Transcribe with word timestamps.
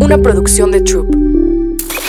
Una 0.00 0.18
producción 0.18 0.70
de 0.70 0.80
Troop. 0.80 1.14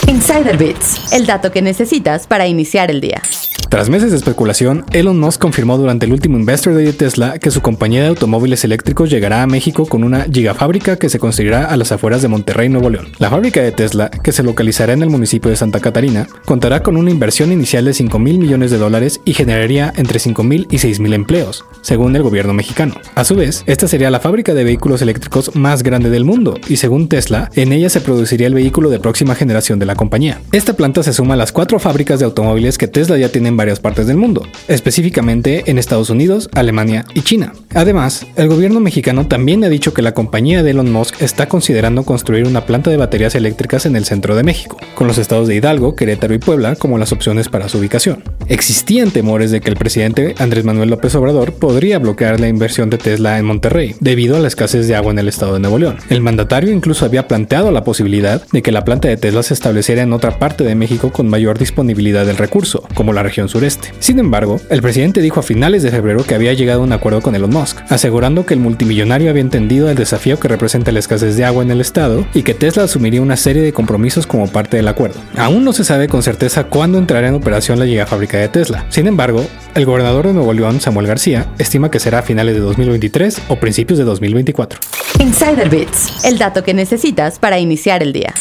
Insider 0.08 0.58
Bits, 0.58 1.14
el 1.14 1.26
dato 1.26 1.52
que 1.52 1.62
necesitas 1.62 2.28
para 2.28 2.48
iniciar 2.48 2.92
el 2.92 3.02
día. 3.02 3.22
Tras 3.70 3.90
meses 3.90 4.12
de 4.12 4.18
especulación, 4.18 4.86
Elon 4.92 5.20
Musk 5.20 5.42
confirmó 5.42 5.78
durante 5.78 6.06
el 6.06 6.14
último 6.14 6.38
Investor 6.38 6.74
Day 6.74 6.86
de 6.86 6.94
Tesla 6.94 7.38
que 7.38 7.52
su 7.52 7.62
compañía 7.62 8.02
de 8.02 8.08
automóviles 8.08 8.64
eléctricos 8.64 9.10
llegará 9.10 9.44
a 9.44 9.48
México 9.48 9.86
con 9.86 10.06
una 10.06 10.24
gigafábrica 10.24 10.96
que 10.98 11.10
se 11.10 11.20
construirá 11.20 11.66
a 11.66 11.76
las 11.76 11.92
afueras 11.92 12.22
de 12.22 12.30
Monterrey, 12.30 12.70
Nuevo 12.70 12.90
León. 12.90 13.10
La 13.20 13.30
fábrica 13.30 13.62
de 13.62 13.74
Tesla, 13.74 14.10
que 14.10 14.32
se 14.32 14.44
localizará 14.44 14.94
en 14.94 15.04
el 15.04 15.10
municipio 15.10 15.50
de 15.50 15.58
Santa 15.58 15.82
Catarina, 15.82 16.28
contará 16.46 16.82
con 16.82 16.96
una 16.96 17.12
inversión 17.12 17.52
inicial 17.52 17.84
de 17.84 17.94
5 17.94 18.20
mil 18.20 18.40
millones 18.40 18.72
de 18.72 18.78
dólares 18.78 19.20
y 19.26 19.34
generaría 19.34 19.92
entre 19.98 20.20
5 20.20 20.44
mil 20.44 20.68
y 20.72 20.78
6 20.78 21.02
mil 21.02 21.14
empleos, 21.14 21.66
según 21.82 22.16
el 22.16 22.24
gobierno 22.24 22.54
mexicano. 22.54 22.96
A 23.16 23.24
su 23.24 23.36
vez, 23.36 23.64
esta 23.66 23.88
sería 23.88 24.12
la 24.12 24.20
fábrica 24.20 24.54
de 24.54 24.64
vehículos 24.64 25.02
eléctricos 25.02 25.56
más 25.56 25.84
grande 25.84 26.10
del 26.10 26.26
mundo 26.26 26.60
y 26.68 26.78
según 26.78 27.10
Tesla, 27.10 27.50
en 27.56 27.74
ella 27.74 27.90
se 27.90 28.02
produciría 28.02 28.48
el 28.48 28.54
vehículo 28.54 28.90
de 28.90 29.00
próxima 29.00 29.36
generación 29.36 29.80
de 29.80 29.86
la 29.86 29.96
compañía. 29.96 30.42
Esta 30.52 30.74
planta 30.74 31.04
se 31.04 31.14
suma 31.14 31.34
a 31.34 31.38
las 31.38 31.52
cuatro 31.52 31.80
fábricas 31.80 32.20
de 32.20 32.26
automóviles 32.26 32.78
que 32.78 32.88
Tesla 32.88 33.18
ya 33.18 33.30
tiene 33.30 33.50
en 33.50 33.58
varias 33.58 33.80
partes 33.80 34.08
del 34.08 34.18
mundo, 34.18 34.46
específicamente 34.68 35.64
en 35.68 35.78
Estados 35.78 36.10
Unidos, 36.10 36.50
Alemania 36.54 37.06
y 37.14 37.22
China. 37.22 37.54
Además, 37.74 38.26
el 38.36 38.48
gobierno 38.48 38.80
mexicano 38.80 39.28
también 39.28 39.64
ha 39.64 39.70
dicho 39.70 39.94
que 39.94 40.02
la 40.02 40.14
compañía 40.14 40.64
de 40.64 40.72
Elon 40.72 40.92
Musk 40.92 41.22
está 41.22 41.48
considerando 41.48 42.04
construir 42.04 42.46
una 42.46 42.66
planta 42.66 42.90
de 42.90 42.98
baterías 42.98 43.36
eléctricas 43.36 43.86
en 43.86 43.96
el 43.96 44.06
centro 44.06 44.36
de 44.36 44.44
México, 44.44 44.78
con 44.96 45.08
los 45.08 45.18
estados 45.18 45.48
de 45.48 45.56
Hidalgo, 45.56 45.96
Querétaro 45.96 46.34
y 46.34 46.40
Puebla 46.40 46.76
como 46.76 46.98
las 46.98 47.12
opciones 47.12 47.50
para 47.50 47.70
su 47.70 47.78
ubicación. 47.78 48.24
Existían 48.50 49.12
temores 49.12 49.52
de 49.52 49.60
que 49.60 49.70
el 49.70 49.76
presidente 49.76 50.34
Andrés 50.38 50.64
Manuel 50.64 50.90
López 50.90 51.14
Obrador 51.16 51.54
podría 51.54 52.00
bloquear 52.00 52.40
la 52.40 52.48
inversión 52.48 52.90
de 52.90 52.98
Tesla 52.98 53.38
en 53.38 53.46
Monterrey, 53.46 53.96
debido 54.00 54.38
a 54.38 54.40
la 54.40 54.48
escasez 54.48 54.88
de 54.88 54.96
agua 54.96 55.12
en 55.12 55.20
el 55.20 55.28
estado 55.28 55.54
de 55.54 55.60
Nuevo 55.60 55.78
León. 55.80 55.98
El 56.10 56.22
mandatario 56.22 56.72
incluso 56.72 57.06
había 57.06 57.28
planteado 57.28 57.72
la 57.72 57.84
posibilidad 57.84 58.42
de 58.52 58.62
que 58.62 58.72
la 58.72 58.86
planta 58.86 59.10
de 59.10 59.18
Tesla 59.18 59.44
se 59.44 59.54
estableciera 59.54 60.02
en 60.02 60.14
otra 60.14 60.40
parte 60.40 60.64
de 60.64 60.76
México 60.76 61.12
con 61.12 61.28
mayor 61.28 61.60
disponibilidad 61.60 62.26
del 62.26 62.38
recurso, 62.38 62.88
como 62.94 63.12
la 63.12 63.22
región 63.22 63.50
sureste. 63.50 63.94
Sin 64.00 64.18
embargo, 64.18 64.62
el 64.70 64.82
presidente 64.82 65.22
dijo 65.22 65.42
a 65.42 65.44
finales 65.44 65.84
de 65.84 65.92
febrero 65.92 66.24
que 66.24 66.36
había 66.36 66.54
llegado 66.54 66.82
a 66.82 66.86
un 66.86 66.94
acuerdo 66.94 67.22
con 67.22 67.36
Elon 67.36 67.52
Musk, 67.52 67.80
asegurando 67.90 68.46
que 68.46 68.54
el 68.54 68.62
multimillonario 68.62 69.30
había 69.30 69.42
entendido 69.42 69.90
el 69.90 69.98
desafío 69.98 70.40
que 70.40 70.48
representa 70.48 70.94
la 70.94 71.00
escasez 71.00 71.36
de 71.36 71.44
agua 71.44 71.64
en 71.64 71.72
el 71.72 71.82
estado 71.82 72.26
y 72.34 72.44
que 72.44 72.54
Tesla 72.54 72.84
asumiría 72.84 73.22
una 73.22 73.36
serie 73.36 73.62
de 73.62 73.74
compromisos 73.74 74.26
como 74.26 74.48
parte 74.48 74.78
del 74.78 74.88
acuerdo. 74.88 75.20
Aún 75.36 75.66
no 75.66 75.74
se 75.74 75.84
sabe 75.84 76.08
con 76.08 76.24
certeza 76.24 76.64
cuándo 76.64 76.98
entrará 76.98 77.28
en 77.28 77.36
operación 77.36 77.80
la 77.80 77.86
gigafábrica 77.86 78.37
de 78.40 78.50
Tesla. 78.50 78.86
Sin 78.90 79.08
embargo, 79.08 79.46
el 79.76 79.86
gobernador 79.86 80.28
de 80.28 80.34
Nuevo 80.34 80.54
León, 80.54 80.82
Samuel 80.82 81.08
García, 81.08 81.48
estima 81.58 81.92
que 81.92 82.00
será 82.00 82.20
a 82.20 82.22
finales 82.22 82.56
de 82.56 82.62
2023 82.62 83.42
o 83.50 83.56
principios 83.58 84.00
de 84.00 84.06
2024. 84.06 84.80
Insider 85.20 85.70
Bits, 85.70 86.26
el 86.26 86.38
dato 86.38 86.64
que 86.64 86.74
necesitas 86.74 87.40
para 87.40 87.60
iniciar 87.60 88.04
el 88.04 88.14
día. 88.14 88.34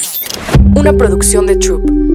Una 0.74 0.92
producción 0.92 1.46
de 1.46 1.56
Troop. 1.56 2.05